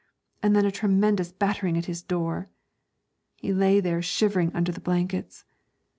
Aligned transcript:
and 0.41 0.55
then 0.55 0.65
a 0.65 0.71
tremendous 0.71 1.31
battering 1.31 1.77
at 1.77 1.85
his 1.85 2.01
door. 2.01 2.49
He 3.35 3.53
lay 3.53 3.79
there 3.79 4.01
shivering 4.01 4.51
under 4.55 4.71
the 4.71 4.81
blankets. 4.81 5.45